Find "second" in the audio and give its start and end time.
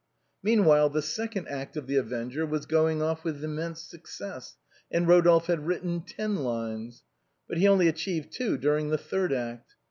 1.03-1.47